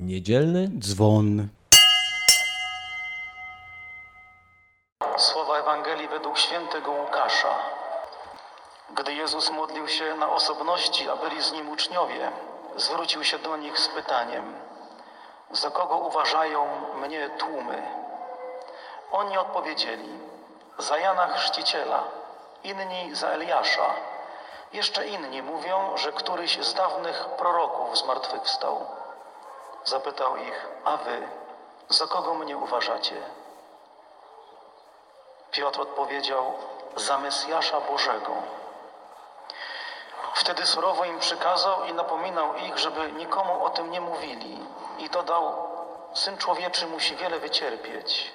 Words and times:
Niedzielny 0.00 0.68
dzwon. 0.78 1.48
Słowa 5.16 5.58
Ewangelii 5.58 6.08
według 6.08 6.38
świętego 6.38 6.90
Łukasza. 6.90 7.54
Gdy 8.90 9.14
Jezus 9.14 9.50
modlił 9.50 9.88
się 9.88 10.14
na 10.14 10.30
osobności, 10.32 11.08
a 11.08 11.16
byli 11.16 11.42
z 11.42 11.52
nim 11.52 11.68
uczniowie, 11.68 12.30
zwrócił 12.76 13.24
się 13.24 13.38
do 13.38 13.56
nich 13.56 13.78
z 13.78 13.88
pytaniem: 13.88 14.54
Za 15.50 15.70
kogo 15.70 15.96
uważają 15.96 16.66
mnie 16.94 17.30
tłumy? 17.38 17.82
Oni 19.12 19.38
odpowiedzieli: 19.38 20.08
Za 20.78 20.98
Jana 20.98 21.26
Chrzciciela, 21.26 22.04
inni 22.64 23.14
za 23.14 23.28
Eliasza. 23.28 23.94
Jeszcze 24.72 25.06
inni 25.06 25.42
mówią, 25.42 25.96
że 25.96 26.12
któryś 26.12 26.64
z 26.64 26.74
dawnych 26.74 27.24
proroków 27.38 27.98
zmartwychwstał. 27.98 28.99
Zapytał 29.84 30.36
ich: 30.36 30.68
A 30.84 30.96
wy, 30.96 31.28
za 31.88 32.06
kogo 32.06 32.34
mnie 32.34 32.56
uważacie? 32.56 33.22
Piotr 35.50 35.80
odpowiedział: 35.80 36.52
Za 36.96 37.18
Mesjasza 37.18 37.80
Bożego. 37.80 38.32
Wtedy 40.34 40.66
surowo 40.66 41.04
im 41.04 41.18
przykazał 41.18 41.84
i 41.84 41.92
napominał 41.92 42.54
ich, 42.54 42.78
żeby 42.78 43.12
nikomu 43.12 43.64
o 43.64 43.70
tym 43.70 43.90
nie 43.90 44.00
mówili. 44.00 44.66
I 44.98 45.10
dodał: 45.10 45.68
Syn 46.14 46.38
człowieczy 46.38 46.86
musi 46.86 47.16
wiele 47.16 47.38
wycierpieć. 47.38 48.32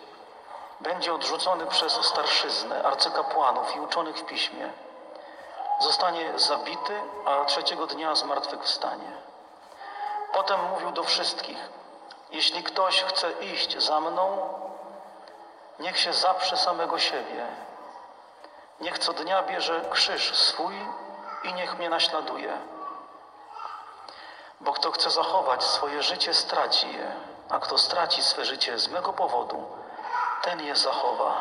Będzie 0.79 1.13
odrzucony 1.13 1.65
przez 1.65 1.93
starszyznę, 1.93 2.84
arcykapłanów 2.84 3.75
i 3.75 3.79
uczonych 3.79 4.17
w 4.17 4.25
piśmie. 4.25 4.73
Zostanie 5.79 6.39
zabity, 6.39 7.01
a 7.25 7.45
trzeciego 7.45 7.87
dnia 7.87 8.15
zmartwychwstanie. 8.15 9.12
Potem 10.35 10.70
mówił 10.70 10.91
do 10.91 11.03
wszystkich: 11.03 11.57
Jeśli 12.31 12.63
ktoś 12.63 13.02
chce 13.03 13.31
iść 13.31 13.84
za 13.84 13.99
mną, 13.99 14.49
Niech 15.79 15.99
się 15.99 16.13
zaprze 16.13 16.57
samego 16.57 16.99
siebie. 16.99 17.48
Niech 18.79 18.99
co 18.99 19.13
dnia 19.13 19.43
bierze 19.43 19.82
krzyż 19.91 20.37
swój 20.37 20.76
i 21.43 21.54
niech 21.54 21.77
mnie 21.77 21.90
naśladuje. 21.90 22.57
Bo 24.62 24.74
kto 24.74 24.91
chce 24.91 25.09
zachować 25.09 25.63
swoje 25.63 26.04
życie, 26.04 26.34
straci 26.34 26.93
je, 26.93 27.12
a 27.49 27.59
kto 27.59 27.77
straci 27.77 28.24
swe 28.24 28.46
życie 28.46 28.79
z 28.79 28.87
mego 28.87 29.13
powodu, 29.13 29.65
ten 30.41 30.62
je 30.62 30.76
zachowa. 30.76 31.34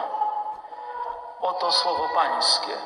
Oto 1.41 1.73
słowo 1.73 2.09
Pańskie. 2.15 2.77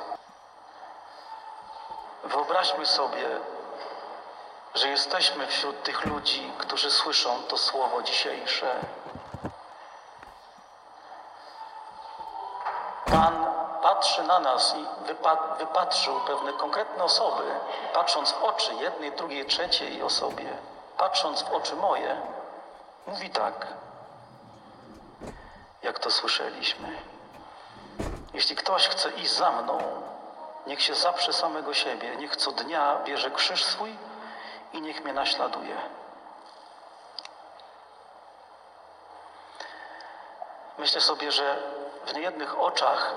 Wyobraźmy 2.24 2.86
sobie, 2.86 3.40
że 4.78 4.88
jesteśmy 4.88 5.46
wśród 5.46 5.82
tych 5.82 6.04
ludzi, 6.04 6.52
którzy 6.58 6.90
słyszą 6.90 7.42
to 7.42 7.58
słowo 7.58 8.02
dzisiejsze. 8.02 8.74
Pan 13.06 13.46
patrzy 13.82 14.22
na 14.22 14.38
nas 14.40 14.74
i 14.74 15.06
wypa- 15.12 15.58
wypatrzył 15.58 16.20
pewne 16.20 16.52
konkretne 16.52 17.04
osoby, 17.04 17.42
patrząc 17.94 18.32
w 18.32 18.42
oczy 18.42 18.74
jednej, 18.74 19.12
drugiej, 19.12 19.46
trzeciej 19.46 20.02
osobie, 20.02 20.58
patrząc 20.96 21.42
w 21.42 21.52
oczy 21.52 21.76
moje, 21.76 22.20
mówi 23.06 23.30
tak, 23.30 23.66
jak 25.82 25.98
to 25.98 26.10
słyszeliśmy. 26.10 27.02
Jeśli 28.34 28.56
ktoś 28.56 28.88
chce 28.88 29.10
iść 29.10 29.32
za 29.32 29.50
mną, 29.50 29.78
niech 30.66 30.82
się 30.82 30.94
zaprze 30.94 31.32
samego 31.32 31.74
siebie, 31.74 32.16
niech 32.16 32.36
co 32.36 32.52
dnia 32.52 32.96
bierze 33.04 33.30
krzyż 33.30 33.64
swój 33.64 33.96
i 34.72 34.80
niech 34.80 35.04
mnie 35.04 35.12
naśladuje. 35.12 35.76
Myślę 40.78 41.00
sobie, 41.00 41.32
że 41.32 41.62
w 42.06 42.14
niejednych 42.14 42.60
oczach 42.60 43.14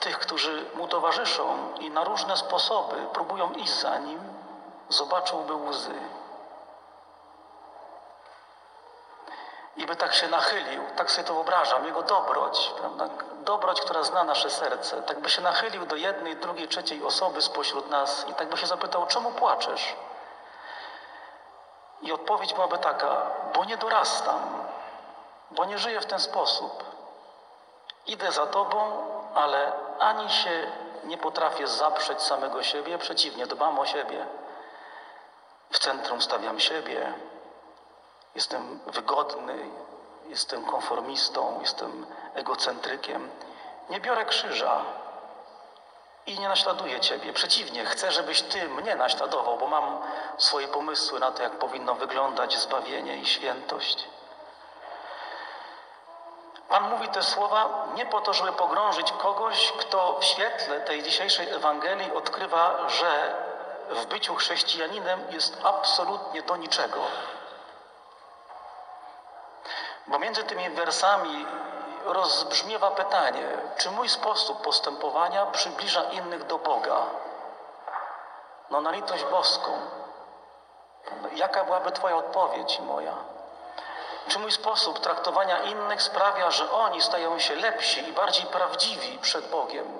tych, 0.00 0.18
którzy 0.18 0.70
mu 0.74 0.88
towarzyszą 0.88 1.74
i 1.80 1.90
na 1.90 2.04
różne 2.04 2.36
sposoby 2.36 3.06
próbują 3.12 3.52
iść 3.52 3.80
za 3.80 3.98
nim, 3.98 4.20
zobaczyłby 4.88 5.54
łzy. 5.54 5.94
I 9.76 9.86
by 9.86 9.96
tak 9.96 10.14
się 10.14 10.28
nachylił, 10.28 10.82
tak 10.96 11.10
sobie 11.10 11.28
to 11.28 11.34
wyobrażam, 11.34 11.84
jego 11.84 12.02
dobroć, 12.02 12.72
prawda? 12.78 13.08
dobroć, 13.46 13.80
która 13.80 14.02
zna 14.02 14.24
nasze 14.24 14.50
serce, 14.50 15.02
tak 15.02 15.20
by 15.20 15.30
się 15.30 15.42
nachylił 15.42 15.86
do 15.86 15.96
jednej, 15.96 16.36
drugiej, 16.36 16.68
trzeciej 16.68 17.04
osoby 17.04 17.42
spośród 17.42 17.90
nas 17.90 18.26
i 18.28 18.34
tak 18.34 18.48
by 18.48 18.56
się 18.56 18.66
zapytał, 18.66 19.06
czemu 19.06 19.30
płaczesz? 19.30 19.96
I 22.02 22.12
odpowiedź 22.12 22.54
byłaby 22.54 22.78
taka, 22.78 23.22
bo 23.54 23.64
nie 23.64 23.76
dorastam, 23.76 24.40
bo 25.50 25.64
nie 25.64 25.78
żyję 25.78 26.00
w 26.00 26.06
ten 26.06 26.20
sposób. 26.20 26.84
Idę 28.06 28.32
za 28.32 28.46
Tobą, 28.46 29.06
ale 29.34 29.72
ani 29.98 30.30
się 30.30 30.70
nie 31.04 31.18
potrafię 31.18 31.66
zaprzeć 31.66 32.22
samego 32.22 32.62
siebie, 32.62 32.98
przeciwnie, 32.98 33.46
dbam 33.46 33.78
o 33.78 33.86
siebie. 33.86 34.26
W 35.70 35.78
centrum 35.78 36.22
stawiam 36.22 36.60
siebie. 36.60 37.12
Jestem 38.34 38.80
wygodny, 38.86 39.70
jestem 40.26 40.64
konformistą, 40.64 41.58
jestem 41.60 42.06
egocentrykiem. 42.34 43.30
Nie 43.90 44.00
biorę 44.00 44.24
krzyża 44.24 44.84
i 46.26 46.38
nie 46.38 46.48
naśladuję 46.48 47.00
Ciebie. 47.00 47.32
Przeciwnie, 47.32 47.84
chcę, 47.84 48.12
żebyś 48.12 48.42
Ty 48.42 48.68
mnie 48.68 48.96
naśladował, 48.96 49.58
bo 49.58 49.66
mam 49.66 49.98
swoje 50.38 50.68
pomysły 50.68 51.20
na 51.20 51.30
to, 51.30 51.42
jak 51.42 51.52
powinno 51.52 51.94
wyglądać 51.94 52.58
zbawienie 52.58 53.16
i 53.16 53.26
świętość. 53.26 54.04
Pan 56.68 56.90
mówi 56.90 57.08
te 57.08 57.22
słowa 57.22 57.86
nie 57.94 58.06
po 58.06 58.20
to, 58.20 58.34
żeby 58.34 58.52
pogrążyć 58.52 59.12
kogoś, 59.12 59.72
kto 59.72 60.18
w 60.20 60.24
świetle 60.24 60.80
tej 60.80 61.02
dzisiejszej 61.02 61.50
Ewangelii 61.50 62.12
odkrywa, 62.12 62.88
że 62.88 63.34
w 63.90 64.06
byciu 64.06 64.34
chrześcijaninem 64.34 65.20
jest 65.30 65.58
absolutnie 65.64 66.42
do 66.42 66.56
niczego. 66.56 67.00
Bo 70.06 70.18
między 70.18 70.44
tymi 70.44 70.70
wersami 70.70 71.46
rozbrzmiewa 72.06 72.90
pytanie, 72.90 73.48
czy 73.76 73.90
mój 73.90 74.08
sposób 74.08 74.62
postępowania 74.62 75.46
przybliża 75.46 76.02
innych 76.02 76.46
do 76.46 76.58
Boga? 76.58 77.02
No 78.70 78.80
na 78.80 78.90
litość 78.90 79.24
boską. 79.24 79.72
Jaka 81.34 81.64
byłaby 81.64 81.92
Twoja 81.92 82.16
odpowiedź 82.16 82.78
i 82.78 82.82
moja? 82.82 83.12
Czy 84.28 84.38
mój 84.38 84.52
sposób 84.52 85.00
traktowania 85.00 85.62
innych 85.62 86.02
sprawia, 86.02 86.50
że 86.50 86.72
oni 86.72 87.02
stają 87.02 87.38
się 87.38 87.54
lepsi 87.54 88.08
i 88.08 88.12
bardziej 88.12 88.46
prawdziwi 88.46 89.18
przed 89.18 89.50
Bogiem? 89.50 89.98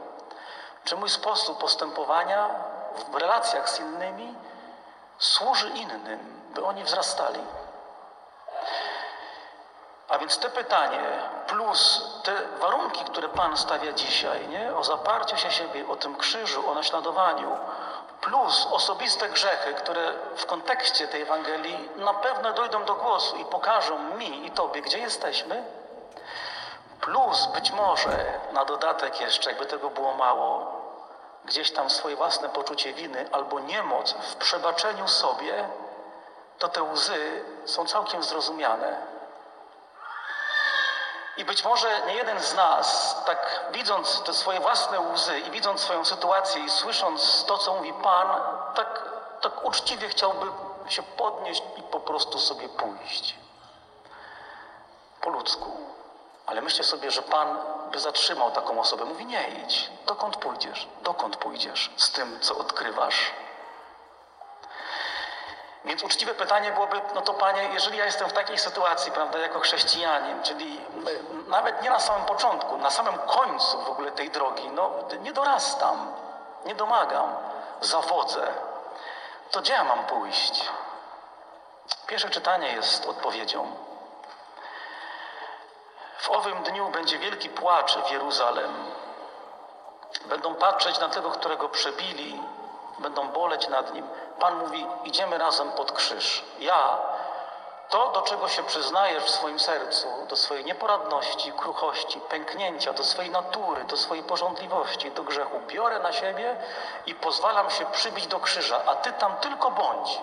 Czy 0.85 0.97
mój 0.97 1.11
sposób 1.11 1.59
postępowania 1.59 2.51
w 3.13 3.15
relacjach 3.15 3.71
z 3.71 3.81
innymi 3.81 4.35
służy 5.19 5.69
innym, 5.69 6.43
by 6.55 6.65
oni 6.65 6.85
wzrastali? 6.85 7.41
A 10.09 10.19
więc 10.19 10.39
te 10.39 10.51
pytanie, 10.51 11.01
plus 11.47 12.03
te 12.23 12.33
warunki, 12.61 13.05
które 13.05 13.29
Pan 13.29 13.57
stawia 13.57 13.93
dzisiaj, 13.93 14.49
nie? 14.49 14.77
o 14.77 14.85
zaparciu 14.85 15.37
się 15.37 15.51
siebie, 15.51 15.89
o 15.89 15.97
tym 15.97 16.17
krzyżu, 16.17 16.71
o 16.71 16.75
naśladowaniu, 16.75 17.57
plus 18.21 18.69
osobiste 18.71 19.29
grzechy, 19.29 19.75
które 19.75 20.13
w 20.37 20.47
kontekście 20.47 21.09
tej 21.09 21.23
Ewangelii 21.23 21.89
na 21.97 22.15
pewno 22.15 22.53
dojdą 22.53 22.85
do 22.85 22.95
głosu 22.95 23.37
i 23.37 23.45
pokażą 23.45 23.99
mi 23.99 24.47
i 24.47 24.51
Tobie, 24.51 24.83
gdzie 24.83 24.99
jesteśmy, 24.99 25.65
plus 27.01 27.47
być 27.47 27.71
może 27.71 28.25
na 28.53 28.65
dodatek 28.65 29.21
jeszcze, 29.21 29.51
jakby 29.51 29.67
tego 29.67 29.91
było 29.91 30.15
mało, 30.15 30.73
gdzieś 31.45 31.73
tam 31.73 31.91
swoje 31.91 32.17
własne 32.17 32.49
poczucie 32.49 32.93
winy 32.93 33.29
albo 33.33 33.61
niemoc 33.61 34.13
w 34.13 34.37
przebaczeniu 34.37 35.09
sobie, 35.09 35.69
to 36.59 36.69
te 36.69 36.83
łzy 36.83 37.45
są 37.65 37.87
całkiem 37.87 38.23
zrozumiane. 38.23 39.16
I 41.37 41.45
być 41.45 41.65
może 41.65 42.01
nie 42.07 42.15
jeden 42.15 42.41
z 42.41 42.55
nas, 42.55 43.17
tak 43.27 43.61
widząc 43.73 44.23
te 44.23 44.35
swoje 44.35 44.61
własne 44.61 45.01
łzy 45.01 45.41
i 45.41 45.51
widząc 45.51 45.81
swoją 45.81 46.05
sytuację 46.05 46.65
i 46.65 46.71
słysząc 46.71 47.45
to, 47.45 47.59
co 47.59 47.75
mówi 47.75 47.93
Pan, 47.93 48.29
tak, 48.75 49.03
tak 49.41 49.65
uczciwie 49.65 50.09
chciałby 50.09 50.47
się 50.89 51.03
podnieść 51.03 51.63
i 51.77 51.83
po 51.83 52.01
prostu 52.01 52.39
sobie 52.39 52.69
pójść. 52.69 53.35
Po 55.21 55.31
ludzku. 55.31 55.77
Ale 56.47 56.63
myślę 56.63 56.85
sobie, 56.85 57.11
że 57.11 57.23
Pan 57.23 57.59
by 57.93 57.99
zatrzymał 57.99 58.51
taką 58.51 58.81
osobę. 58.81 59.05
Mówi, 59.05 59.27
nie 59.27 59.49
idź. 59.49 59.91
Dokąd 60.07 60.37
pójdziesz? 60.37 60.89
Dokąd 61.03 61.37
pójdziesz 61.37 61.91
z 61.97 62.11
tym, 62.11 62.41
co 62.41 62.59
odkrywasz? 62.59 63.33
Więc 65.87 66.03
uczciwe 66.03 66.35
pytanie 66.35 66.73
byłoby, 66.73 67.01
no 67.15 67.21
to 67.21 67.35
Panie, 67.35 67.69
jeżeli 67.73 67.99
ja 67.99 68.05
jestem 68.05 68.29
w 68.29 68.33
takiej 68.33 68.59
sytuacji, 68.59 69.13
prawda, 69.13 69.39
jako 69.39 69.61
chrześcijanin, 69.61 70.43
czyli 70.43 70.81
nawet 71.49 71.83
nie 71.83 71.91
na 71.91 72.01
samym 72.01 72.27
początku, 72.27 72.79
na 72.79 72.91
samym 72.91 73.19
końcu 73.19 73.83
w 73.83 73.89
ogóle 73.89 74.13
tej 74.13 74.31
drogi, 74.31 74.69
no 74.69 74.91
nie 75.21 75.33
dorastam, 75.33 76.13
nie 76.65 76.75
domagam, 76.75 77.37
zawodzę, 77.81 78.47
to 79.51 79.61
gdzie 79.61 79.73
ja 79.73 79.85
mam 79.85 80.05
pójść? 80.05 80.71
Pierwsze 82.07 82.31
czytanie 82.31 82.73
jest 82.73 83.07
odpowiedzią. 83.07 83.77
W 86.19 86.31
owym 86.31 86.63
dniu 86.63 86.89
będzie 86.89 87.19
wielki 87.19 87.49
płacz 87.49 87.97
w 87.99 88.11
Jeruzalem. 88.11 88.75
Będą 90.25 90.55
patrzeć 90.55 90.99
na 90.99 91.09
tego, 91.09 91.31
którego 91.31 91.69
przebili, 91.69 92.43
będą 92.99 93.29
boleć 93.29 93.69
nad 93.69 93.95
nim. 93.95 94.09
Pan 94.41 94.57
mówi: 94.59 94.87
Idziemy 95.05 95.39
razem 95.39 95.73
pod 95.73 95.93
krzyż. 95.93 96.45
Ja, 96.59 96.99
to, 97.89 98.09
do 98.09 98.23
czego 98.23 98.49
się 98.49 98.63
przyznajesz 98.63 99.25
w 99.25 99.31
swoim 99.31 99.61
sercu, 99.61 100.09
do 100.29 100.37
swojej 100.37 100.65
nieporadności, 100.65 101.53
kruchości, 101.53 102.21
pęknięcia, 102.21 102.93
do 102.93 103.05
swojej 103.05 103.31
natury, 103.31 103.85
do 103.85 103.97
swojej 103.97 104.25
porządliwości, 104.25 105.11
do 105.11 105.23
grzechu, 105.23 105.61
biorę 105.67 105.99
na 105.99 106.13
siebie 106.13 106.57
i 107.07 107.15
pozwalam 107.15 107.71
się 107.71 107.87
przybić 107.87 108.27
do 108.27 108.41
krzyża, 108.41 108.81
a 108.87 108.95
ty 108.95 109.13
tam 109.13 109.37
tylko 109.37 109.71
bądź 109.71 110.21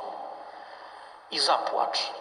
i 1.32 1.40
zapłacz. 1.40 2.12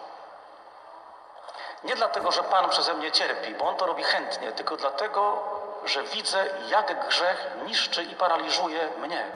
Nie 1.83 1.95
dlatego, 1.95 2.31
że 2.31 2.43
Pan 2.43 2.69
przeze 2.69 2.93
mnie 2.93 3.11
cierpi, 3.11 3.55
bo 3.55 3.67
On 3.67 3.75
to 3.75 3.85
robi 3.85 4.03
chętnie, 4.03 4.51
tylko 4.51 4.77
dlatego, 4.77 5.43
że 5.85 6.03
widzę, 6.03 6.45
jak 6.67 7.07
grzech 7.07 7.51
niszczy 7.65 8.03
i 8.03 8.15
paraliżuje 8.15 8.89
mnie. 8.97 9.31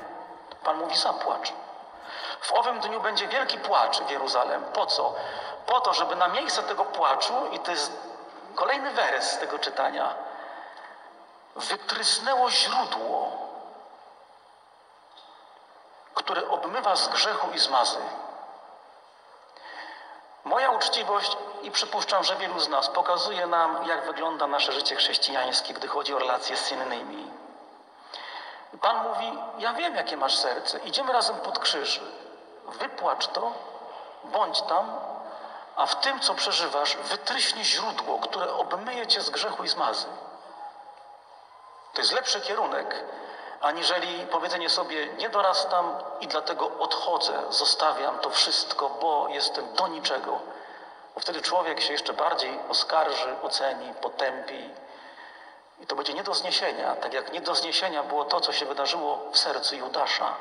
Pan 0.64 0.78
mówi: 0.78 0.98
zapłacz. 0.98 1.54
W 2.42 2.54
owym 2.54 2.80
dniu 2.80 3.02
będzie 3.02 3.28
wielki 3.28 3.58
płacz 3.58 4.02
w 4.02 4.10
Jeruzalem. 4.10 4.64
Po 4.64 4.86
co? 4.86 5.16
Po 5.66 5.82
to, 5.82 5.94
żeby 5.94 6.16
na 6.16 6.28
miejsce 6.28 6.64
tego 6.64 6.86
płaczu, 6.86 7.34
i 7.52 7.60
to 7.60 7.72
jest 7.72 7.92
kolejny 8.56 8.92
wers 8.92 9.32
z 9.32 9.38
tego 9.38 9.60
czytania, 9.60 10.16
wytrysnęło 11.56 12.52
źródło, 12.52 13.32
które 16.14 16.50
obmywa 16.50 16.96
z 16.96 17.08
grzechu 17.08 17.52
i 17.52 17.60
z 17.60 17.70
mazy. 17.70 18.00
Moja 20.44 20.70
uczciwość 20.70 21.38
i 21.62 21.72
przypuszczam, 21.72 22.24
że 22.24 22.36
wielu 22.36 22.60
z 22.60 22.70
nas 22.70 22.90
pokazuje 22.90 23.48
nam, 23.48 23.88
jak 23.88 24.06
wygląda 24.06 24.48
nasze 24.48 24.72
życie 24.72 24.96
chrześcijańskie, 24.96 25.74
gdy 25.74 25.88
chodzi 25.88 26.14
o 26.14 26.20
relacje 26.20 26.58
z 26.58 26.72
innymi. 26.72 27.32
Pan 28.82 29.08
mówi: 29.08 29.40
Ja 29.58 29.74
wiem, 29.74 29.96
jakie 29.96 30.18
masz 30.18 30.38
serce. 30.38 30.80
Idziemy 30.80 31.14
razem 31.14 31.36
pod 31.36 31.60
krzyż. 31.60 32.02
Wypłacz 32.68 33.28
to, 33.28 33.52
bądź 34.24 34.62
tam, 34.62 35.00
a 35.76 35.86
w 35.86 35.96
tym, 36.00 36.20
co 36.20 36.36
przeżywasz, 36.36 36.98
wytryśnie 36.98 37.64
źródło, 37.64 38.20
które 38.20 38.54
obmyje 38.54 39.08
cię 39.08 39.22
z 39.22 39.30
grzechu 39.30 39.64
i 39.64 39.68
z 39.68 39.76
mazy. 39.76 40.06
To 41.94 42.02
jest 42.02 42.14
lepszy 42.14 42.42
kierunek, 42.42 43.06
aniżeli 43.62 44.28
powiedzenie 44.28 44.70
sobie: 44.70 45.08
Nie 45.08 45.30
dorastam 45.30 45.96
i 46.20 46.28
dlatego 46.28 46.72
odchodzę, 46.80 47.44
zostawiam 47.50 48.20
to 48.20 48.30
wszystko, 48.30 48.90
bo 48.90 49.28
jestem 49.30 49.74
do 49.74 49.88
niczego. 49.88 50.40
Bo 51.16 51.22
wtedy 51.22 51.42
człowiek 51.42 51.82
się 51.82 51.94
jeszcze 51.94 52.14
bardziej 52.14 52.60
oskarży, 52.70 53.36
oceni, 53.44 53.94
potępi. 53.94 54.70
I 55.80 55.88
to 55.88 55.96
będzie 55.96 56.14
nie 56.14 56.24
do 56.24 56.34
zniesienia, 56.34 56.96
tak 56.96 57.14
jak 57.14 57.32
nie 57.34 57.42
do 57.42 57.56
zniesienia 57.56 58.04
było 58.04 58.26
to, 58.26 58.42
co 58.42 58.54
się 58.54 58.66
wydarzyło 58.66 59.20
w 59.32 59.38
sercu 59.38 59.76
Judasza. 59.76 60.34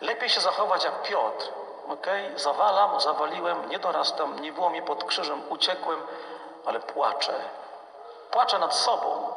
Lepiej 0.00 0.28
się 0.28 0.40
zachować 0.40 0.84
jak 0.84 1.02
Piotr. 1.02 1.48
ok? 1.88 2.06
Zawalam, 2.36 3.00
zawaliłem, 3.00 3.68
nie 3.68 3.78
dorastam, 3.78 4.40
nie 4.40 4.52
było 4.52 4.70
mnie 4.70 4.82
pod 4.82 5.04
krzyżem, 5.04 5.42
uciekłem, 5.48 6.02
ale 6.66 6.80
płaczę. 6.80 7.34
Płaczę 8.30 8.58
nad 8.58 8.74
sobą, 8.74 9.32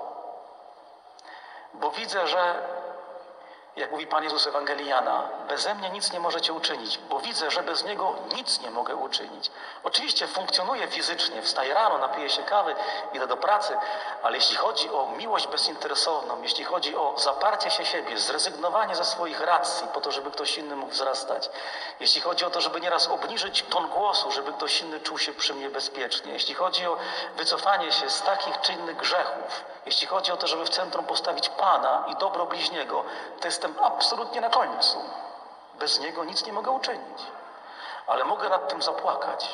bo 1.73 1.91
widzę, 1.91 2.27
że, 2.27 2.55
jak 3.79 3.91
mówi 3.91 4.07
Pan 4.07 4.23
Jezus 4.23 4.47
Ewangeliana, 4.47 5.23
beze 5.47 5.75
mnie 5.75 5.89
nic 5.89 6.13
nie 6.13 6.19
możecie 6.19 6.53
uczynić, 6.53 6.97
bo 6.97 7.19
widzę, 7.19 7.51
że 7.51 7.63
bez 7.63 7.83
Niego 7.83 8.15
nic 8.35 8.61
nie 8.61 8.71
mogę 8.71 8.95
uczynić. 8.95 9.51
Oczywiście 9.83 10.27
funkcjonuję 10.27 10.87
fizycznie, 10.87 11.41
wstaję 11.41 11.73
rano, 11.73 11.97
napiję 11.97 12.29
się 12.29 12.43
kawy, 12.43 12.75
idę 13.13 13.27
do 13.27 13.37
pracy, 13.37 13.77
ale 14.23 14.37
jeśli 14.37 14.57
chodzi 14.57 14.89
o 14.89 15.07
miłość 15.17 15.47
bezinteresowną, 15.47 16.41
jeśli 16.41 16.63
chodzi 16.63 16.95
o 16.95 17.13
zaparcie 17.17 17.71
się 17.71 17.85
siebie, 17.85 18.17
zrezygnowanie 18.17 18.95
ze 18.95 19.05
swoich 19.05 19.41
racji 19.41 19.87
po 19.93 20.01
to, 20.01 20.11
żeby 20.11 20.31
ktoś 20.31 20.57
inny 20.57 20.75
mógł 20.75 20.91
wzrastać, 20.91 21.49
jeśli 21.99 22.21
chodzi 22.21 22.45
o 22.45 22.49
to, 22.49 22.61
żeby 22.61 22.81
nieraz 22.81 23.07
obniżyć 23.07 23.63
ton 23.69 23.87
głosu, 23.87 24.31
żeby 24.31 24.53
ktoś 24.53 24.81
inny 24.81 24.99
czuł 24.99 25.17
się 25.17 25.33
przy 25.33 25.53
mnie 25.53 25.69
bezpiecznie, 25.69 26.33
jeśli 26.33 26.55
chodzi 26.55 26.87
o 26.87 26.97
wycofanie 27.35 27.91
się 27.91 28.09
z 28.09 28.21
takich 28.21 28.61
czy 28.61 28.73
innych 28.73 28.97
grzechów, 28.97 29.63
jeśli 29.85 30.07
chodzi 30.07 30.31
o 30.31 30.37
to, 30.37 30.47
żeby 30.47 30.65
w 30.65 30.69
centrum 30.69 31.05
postawić 31.05 31.49
Pana 31.49 32.05
i 32.07 32.15
dobro 32.15 32.45
bliźniego, 32.45 33.03
to 33.39 33.47
jestem 33.47 33.68
absolutnie 33.81 34.41
na 34.41 34.49
końcu. 34.49 34.97
Bez 35.73 35.99
Niego 35.99 36.23
nic 36.23 36.45
nie 36.45 36.53
mogę 36.53 36.71
uczynić, 36.71 37.21
ale 38.07 38.23
mogę 38.23 38.49
nad 38.49 38.69
tym 38.69 38.81
zapłakać. 38.81 39.49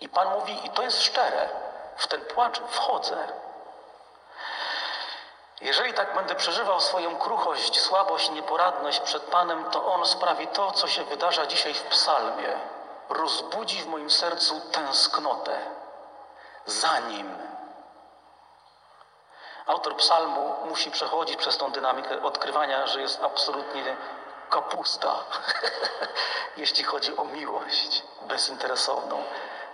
I 0.00 0.08
Pan 0.08 0.38
mówi, 0.38 0.66
i 0.66 0.70
to 0.70 0.82
jest 0.82 1.02
szczere, 1.02 1.48
w 1.96 2.06
ten 2.06 2.20
płacz 2.20 2.60
wchodzę. 2.60 3.16
Jeżeli 5.60 5.94
tak 5.94 6.14
będę 6.14 6.34
przeżywał 6.34 6.80
swoją 6.80 7.16
kruchość, 7.16 7.80
słabość, 7.80 8.30
nieporadność 8.30 9.00
przed 9.00 9.22
Panem, 9.22 9.64
to 9.70 9.86
On 9.86 10.06
sprawi 10.06 10.48
to, 10.48 10.72
co 10.72 10.88
się 10.88 11.04
wydarza 11.04 11.46
dzisiaj 11.46 11.74
w 11.74 11.82
psalmie. 11.82 12.58
Rozbudzi 13.08 13.82
w 13.82 13.86
moim 13.86 14.10
sercu 14.10 14.60
tęsknotę 14.60 15.58
za 16.66 16.98
Nim. 16.98 17.49
Autor 19.66 19.96
psalmu 19.96 20.54
musi 20.64 20.90
przechodzić 20.90 21.36
przez 21.36 21.58
tą 21.58 21.72
dynamikę 21.72 22.22
odkrywania, 22.22 22.86
że 22.86 23.00
jest 23.00 23.22
absolutnie 23.24 23.96
kapusta, 24.50 25.14
jeśli 26.56 26.84
chodzi 26.84 27.16
o 27.16 27.24
miłość 27.24 28.02
bezinteresowną. 28.22 29.22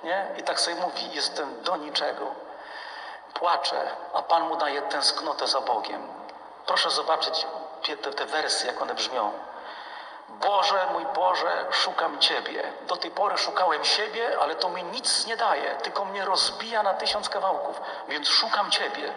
Nie? 0.05 0.27
I 0.39 0.43
tak 0.43 0.61
sobie 0.61 0.77
mówi, 0.77 1.11
jestem 1.13 1.63
do 1.63 1.77
niczego. 1.77 2.27
Płacze, 3.35 3.91
a 4.15 4.23
Pan 4.23 4.49
mu 4.49 4.57
daje 4.57 4.83
tęsknotę 4.83 5.47
za 5.47 5.61
Bogiem. 5.61 6.09
Proszę 6.67 6.91
zobaczyć 6.91 7.47
te, 8.03 8.13
te 8.13 8.27
wersy, 8.27 8.67
jak 8.67 8.83
one 8.83 8.95
brzmią. 8.95 9.33
Boże, 10.29 10.87
mój 10.93 11.07
Boże, 11.07 11.67
szukam 11.71 12.19
Ciebie. 12.19 12.73
Do 12.87 12.97
tej 12.97 13.11
pory 13.11 13.39
szukałem 13.39 13.85
siebie, 13.85 14.39
ale 14.41 14.55
to 14.55 14.69
mi 14.69 14.85
nic 14.85 15.27
nie 15.27 15.37
daje, 15.37 15.75
tylko 15.75 16.05
mnie 16.05 16.25
rozbija 16.25 16.83
na 16.83 16.95
tysiąc 16.95 17.29
kawałków, 17.29 17.81
więc 18.09 18.29
szukam 18.29 18.71
Ciebie. 18.71 19.13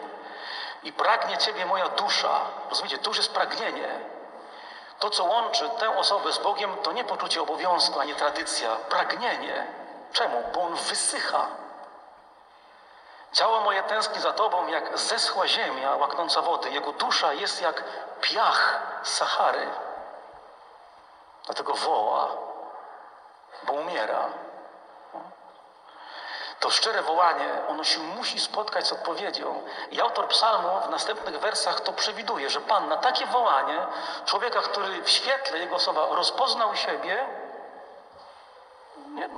I 0.83 0.93
pragnie 0.93 1.37
Ciebie 1.37 1.65
moja 1.65 1.89
dusza. 1.89 2.39
Rozumiecie, 2.69 2.97
to 2.97 3.09
już 3.09 3.17
jest 3.17 3.33
pragnienie. 3.33 3.99
To, 4.99 5.09
co 5.09 5.23
łączy 5.23 5.69
tę 5.69 5.97
osobę 5.97 6.33
z 6.33 6.37
Bogiem, 6.37 6.77
to 6.77 6.91
nie 6.91 7.03
poczucie 7.03 7.41
obowiązku, 7.41 7.99
ani 7.99 8.15
tradycja, 8.15 8.75
pragnienie. 8.75 9.67
Czemu? 10.13 10.43
Bo 10.53 10.61
on 10.61 10.75
wysycha. 10.75 11.47
Ciało 13.33 13.61
moje 13.61 13.83
tęskni 13.83 14.21
za 14.21 14.33
Tobą, 14.33 14.67
jak 14.67 14.97
zeschła 14.97 15.47
ziemia 15.47 15.95
łaknąca 15.95 16.41
wody. 16.41 16.69
Jego 16.69 16.91
dusza 16.91 17.33
jest 17.33 17.61
jak 17.61 17.83
piach 18.21 18.81
Sahary. 19.03 19.67
Dlatego 21.45 21.73
woła, 21.73 22.27
bo 23.63 23.73
umiera. 23.73 24.29
To 26.59 26.69
szczere 26.69 27.01
wołanie, 27.01 27.49
ono 27.67 27.83
się 27.83 27.99
musi 27.99 28.39
spotkać 28.39 28.87
z 28.87 28.91
odpowiedzią. 28.91 29.63
I 29.91 30.01
autor 30.01 30.27
psalmu 30.27 30.69
w 30.87 30.89
następnych 30.89 31.39
wersach 31.39 31.81
to 31.81 31.93
przewiduje, 31.93 32.49
że 32.49 32.61
Pan 32.61 32.89
na 32.89 32.97
takie 32.97 33.25
wołanie 33.25 33.87
człowieka, 34.25 34.61
który 34.61 35.03
w 35.03 35.09
świetle 35.09 35.59
Jego 35.59 35.79
słowa 35.79 36.07
rozpoznał 36.11 36.75
siebie, 36.75 37.25
nie, 39.09 39.29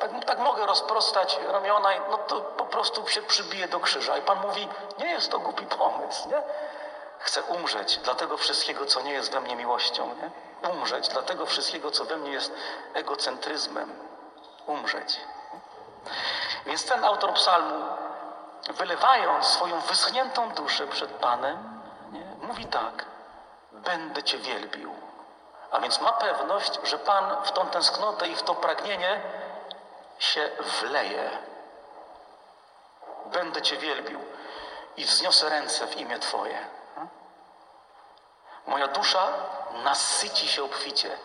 tak, 0.00 0.24
tak, 0.24 0.38
mogę 0.38 0.66
rozprostać 0.66 1.38
ramiona 1.48 1.88
no 2.10 2.18
to 2.18 2.40
po 2.40 2.64
prostu 2.64 3.08
się 3.08 3.22
przybije 3.22 3.68
do 3.68 3.80
krzyża. 3.80 4.16
I 4.16 4.22
Pan 4.22 4.40
mówi, 4.40 4.68
nie 4.98 5.10
jest 5.10 5.30
to 5.30 5.38
głupi 5.38 5.66
pomysł, 5.66 6.28
nie? 6.28 6.42
Chcę 7.18 7.42
umrzeć 7.42 7.96
dla 7.96 8.14
tego 8.14 8.36
wszystkiego, 8.36 8.86
co 8.86 9.00
nie 9.00 9.12
jest 9.12 9.32
we 9.32 9.40
mnie 9.40 9.56
miłością, 9.56 10.14
nie? 10.14 10.70
Umrzeć 10.70 11.08
dla 11.08 11.22
tego 11.22 11.46
wszystkiego, 11.46 11.90
co 11.90 12.04
we 12.04 12.16
mnie 12.16 12.32
jest 12.32 12.52
egocentryzmem. 12.94 13.94
Umrzeć. 14.66 15.20
Więc 16.66 16.86
ten 16.86 17.04
autor 17.04 17.32
psalmu, 17.32 17.84
wylewając 18.68 19.46
swoją 19.46 19.80
wyschniętą 19.80 20.50
duszę 20.50 20.86
przed 20.86 21.10
Panem, 21.10 21.80
nie, 22.12 22.46
mówi 22.46 22.66
tak, 22.66 23.04
będę 23.72 24.22
Cię 24.22 24.38
wielbił. 24.38 24.94
A 25.70 25.80
więc 25.80 26.00
ma 26.00 26.12
pewność, 26.12 26.78
że 26.84 26.98
Pan 26.98 27.44
w 27.44 27.52
tą 27.52 27.66
tęsknotę 27.66 28.28
i 28.28 28.36
w 28.36 28.42
to 28.42 28.54
pragnienie 28.54 29.20
się 30.18 30.50
wleje. 30.80 31.30
Będę 33.26 33.62
Cię 33.62 33.76
wielbił 33.76 34.20
i 34.96 35.04
wzniosę 35.04 35.48
ręce 35.48 35.86
w 35.86 35.96
imię 35.96 36.18
Twoje. 36.18 36.66
Moja 38.66 38.88
dusza 38.88 39.28
nasyci 39.84 40.48
się 40.48 40.64
obficie. 40.64 41.18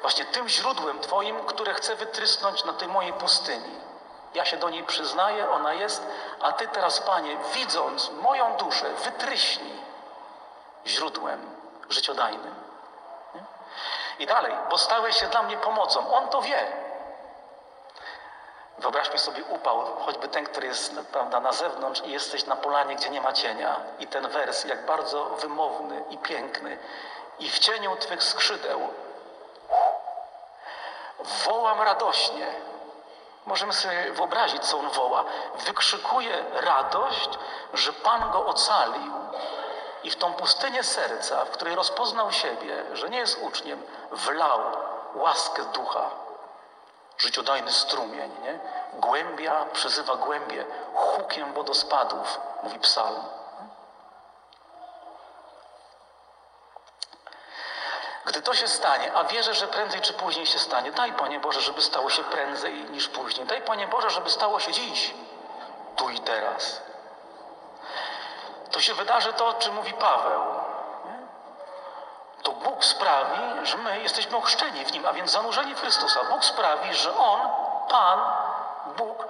Właśnie 0.00 0.24
tym 0.24 0.48
źródłem 0.48 1.00
Twoim, 1.00 1.44
które 1.44 1.74
chcę 1.74 1.96
wytrysnąć 1.96 2.64
na 2.64 2.72
tej 2.72 2.88
mojej 2.88 3.12
pustyni. 3.12 3.89
Ja 4.34 4.44
się 4.44 4.56
do 4.56 4.70
niej 4.70 4.84
przyznaję, 4.84 5.50
ona 5.50 5.74
jest, 5.74 6.06
a 6.40 6.52
Ty 6.52 6.68
teraz, 6.68 7.00
Panie, 7.00 7.36
widząc 7.54 8.10
moją 8.10 8.56
duszę, 8.56 8.90
wytryśnij 8.90 9.80
źródłem 10.86 11.50
życiodajnym. 11.88 12.54
I 14.18 14.26
dalej, 14.26 14.52
bo 14.70 14.78
stałeś 14.78 15.16
się 15.16 15.26
dla 15.26 15.42
mnie 15.42 15.56
pomocą. 15.56 16.12
On 16.14 16.28
to 16.28 16.42
wie. 16.42 16.66
Wyobraźmy 18.78 19.18
sobie 19.18 19.44
upał, 19.44 19.96
choćby 20.06 20.28
ten, 20.28 20.46
który 20.46 20.66
jest 20.66 21.00
prawda, 21.12 21.40
na 21.40 21.52
zewnątrz 21.52 22.00
i 22.00 22.10
jesteś 22.10 22.46
na 22.46 22.56
polanie, 22.56 22.96
gdzie 22.96 23.10
nie 23.10 23.20
ma 23.20 23.32
cienia. 23.32 23.76
I 23.98 24.06
ten 24.06 24.28
wers, 24.28 24.64
jak 24.64 24.86
bardzo 24.86 25.24
wymowny 25.24 26.04
i 26.10 26.18
piękny. 26.18 26.78
I 27.38 27.50
w 27.50 27.58
cieniu 27.58 27.96
Twych 27.96 28.22
skrzydeł 28.22 28.88
wołam 31.44 31.80
radośnie. 31.80 32.46
Możemy 33.46 33.72
sobie 33.72 34.12
wyobrazić, 34.12 34.64
co 34.64 34.78
on 34.78 34.90
woła. 34.90 35.24
Wykrzykuje 35.66 36.44
radość, 36.52 37.30
że 37.74 37.92
Pan 37.92 38.30
go 38.30 38.46
ocalił. 38.46 39.12
I 40.04 40.10
w 40.10 40.16
tą 40.16 40.32
pustynię 40.34 40.84
serca, 40.84 41.44
w 41.44 41.50
której 41.50 41.74
rozpoznał 41.74 42.32
siebie, 42.32 42.84
że 42.92 43.10
nie 43.10 43.18
jest 43.18 43.42
uczniem, 43.42 43.82
wlał 44.10 44.60
łaskę 45.14 45.64
ducha. 45.64 46.10
Życiodajny 47.18 47.72
strumień, 47.72 48.30
nie? 48.42 48.58
Głębia 48.92 49.64
przyzywa 49.72 50.16
głębie, 50.16 50.64
hukiem 50.94 51.52
wodospadów, 51.52 52.40
mówi 52.62 52.78
psalm. 52.78 53.39
Gdy 58.24 58.42
to 58.42 58.54
się 58.54 58.68
stanie, 58.68 59.12
a 59.14 59.24
wierzę, 59.24 59.54
że 59.54 59.66
prędzej 59.66 60.00
czy 60.00 60.12
później 60.12 60.46
się 60.46 60.58
stanie, 60.58 60.92
daj 60.92 61.12
Panie 61.12 61.40
Boże, 61.40 61.60
żeby 61.60 61.82
stało 61.82 62.10
się 62.10 62.24
prędzej 62.24 62.74
niż 62.74 63.08
później. 63.08 63.46
Daj 63.46 63.62
Panie 63.62 63.86
Boże, 63.86 64.10
żeby 64.10 64.30
stało 64.30 64.60
się 64.60 64.72
dziś, 64.72 65.14
tu 65.96 66.10
i 66.10 66.20
teraz. 66.20 66.82
To 68.70 68.80
się 68.80 68.94
wydarzy 68.94 69.32
to, 69.32 69.46
o 69.46 69.52
czym 69.54 69.74
mówi 69.74 69.92
Paweł. 69.92 70.42
To 72.42 72.52
Bóg 72.52 72.84
sprawi, 72.84 73.66
że 73.66 73.78
my 73.78 74.00
jesteśmy 74.00 74.36
ochrzczeni 74.36 74.84
w 74.84 74.92
Nim, 74.92 75.06
a 75.06 75.12
więc 75.12 75.30
zanurzeni 75.30 75.74
w 75.74 75.80
Chrystusa. 75.80 76.24
Bóg 76.24 76.44
sprawi, 76.44 76.94
że 76.94 77.16
On, 77.16 77.40
Pan, 77.88 78.20
Bóg, 78.96 79.26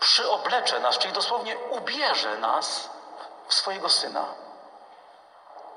przyoblecze 0.00 0.80
nas, 0.80 0.98
czyli 0.98 1.12
dosłownie 1.12 1.58
ubierze 1.58 2.36
nas 2.36 2.90
w 3.46 3.54
swojego 3.54 3.88
Syna. 3.88 4.24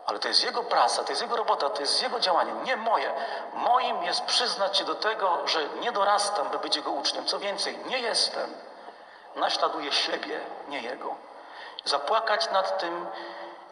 Ale 0.05 0.19
to 0.19 0.27
jest 0.27 0.43
Jego 0.43 0.63
praca, 0.63 1.03
to 1.03 1.11
jest 1.11 1.21
Jego 1.21 1.35
robota, 1.35 1.69
to 1.69 1.81
jest 1.81 2.03
Jego 2.03 2.19
działanie, 2.19 2.53
nie 2.53 2.75
moje. 2.75 3.13
Moim 3.53 4.03
jest 4.03 4.21
przyznać 4.21 4.77
się 4.77 4.83
do 4.83 4.95
tego, 4.95 5.47
że 5.47 5.69
nie 5.69 5.91
dorastam, 5.91 6.49
by 6.49 6.59
być 6.59 6.75
Jego 6.75 6.91
uczniem. 6.91 7.25
Co 7.25 7.39
więcej, 7.39 7.79
nie 7.85 7.99
jestem. 7.99 8.53
Naśladuję 9.35 9.91
siebie, 9.91 10.39
nie 10.67 10.81
Jego. 10.81 11.15
Zapłakać 11.85 12.51
nad 12.51 12.79
tym 12.79 13.07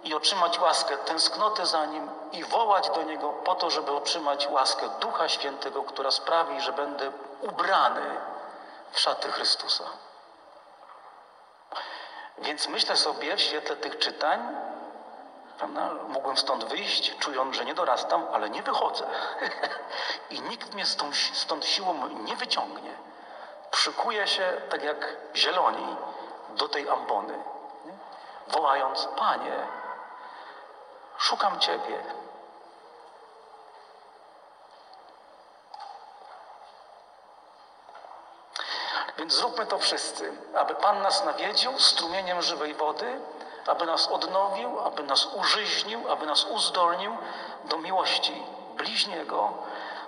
i 0.04 0.14
otrzymać 0.14 0.60
łaskę, 0.60 0.98
tęsknotę 0.98 1.66
za 1.66 1.86
Nim 1.86 2.10
i 2.32 2.44
wołać 2.44 2.90
do 2.90 3.04
Niego 3.04 3.30
po 3.30 3.56
to, 3.56 3.70
żeby 3.70 3.92
otrzymać 3.92 4.48
łaskę 4.48 4.90
Ducha 5.00 5.30
Świętego, 5.30 5.84
która 5.84 6.12
sprawi, 6.12 6.62
że 6.62 6.72
będę 6.72 7.12
ubrany 7.42 8.18
w 8.92 9.00
szaty 9.00 9.32
Chrystusa. 9.32 9.84
Więc 12.38 12.68
myślę 12.68 12.98
sobie 12.98 13.36
w 13.36 13.42
świetle 13.42 13.76
tych 13.76 14.00
czytań, 14.00 14.56
Prawda? 15.64 15.90
Mógłbym 16.08 16.38
stąd 16.38 16.64
wyjść, 16.64 17.18
czując, 17.18 17.56
że 17.56 17.66
nie 17.66 17.74
dorastam, 17.74 18.28
ale 18.34 18.50
nie 18.50 18.64
wychodzę. 18.64 19.06
I 20.30 20.42
nikt 20.42 20.74
mnie 20.74 20.86
stąd, 20.86 21.16
stąd 21.34 21.66
siłą 21.66 22.08
nie 22.08 22.36
wyciągnie. 22.36 22.92
Przykuję 23.72 24.28
się, 24.28 24.62
tak 24.70 24.84
jak 24.84 25.18
zieloni, 25.36 25.96
do 26.50 26.68
tej 26.68 26.90
ambony, 26.90 27.38
nie? 27.86 27.94
wołając: 28.48 29.08
Panie, 29.18 29.68
szukam 31.18 31.60
Ciebie. 31.60 32.04
Więc 39.18 39.34
zróbmy 39.34 39.66
to 39.66 39.80
wszyscy, 39.80 40.34
aby 40.56 40.76
Pan 40.76 41.02
nas 41.02 41.26
nawiedził 41.26 41.80
strumieniem 41.80 42.42
żywej 42.42 42.74
wody, 42.74 43.20
aby 43.68 43.86
nas 43.86 44.08
odnowił, 44.08 44.80
aby 44.80 45.04
nas 45.04 45.26
użyźnił, 45.26 46.12
aby 46.12 46.26
nas 46.26 46.46
uzdolnił 46.46 47.18
do 47.64 47.78
miłości 47.78 48.44
bliźniego, 48.78 49.54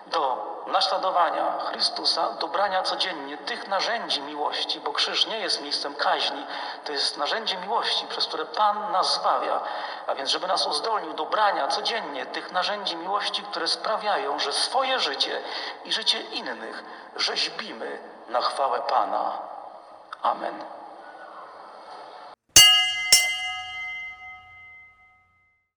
do 0.07 0.55
naśladowania 0.67 1.59
Chrystusa, 1.59 2.29
do 2.29 2.47
brania 2.47 2.83
codziennie 2.83 3.37
tych 3.37 3.67
narzędzi 3.67 4.21
miłości, 4.21 4.79
bo 4.79 4.93
krzyż 4.93 5.27
nie 5.27 5.39
jest 5.39 5.61
miejscem 5.61 5.95
kaźni, 5.95 6.45
to 6.85 6.91
jest 6.91 7.17
narzędzie 7.17 7.57
miłości, 7.57 8.07
przez 8.07 8.27
które 8.27 8.45
Pan 8.45 8.91
nas 8.91 9.13
zbawia. 9.13 9.59
A 10.07 10.15
więc, 10.15 10.29
żeby 10.29 10.47
nas 10.47 10.67
uzdolnił 10.67 11.13
do 11.13 11.25
brania 11.25 11.67
codziennie 11.67 12.25
tych 12.25 12.51
narzędzi 12.51 12.95
miłości, 12.95 13.43
które 13.43 13.67
sprawiają, 13.67 14.39
że 14.39 14.53
swoje 14.53 14.99
życie 14.99 15.41
i 15.85 15.93
życie 15.93 16.21
innych 16.21 16.83
rzeźbimy 17.15 17.99
na 18.29 18.41
chwałę 18.41 18.81
Pana. 18.81 19.31
Amen. 20.21 20.74